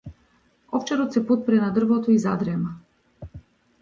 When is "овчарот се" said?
0.79-1.23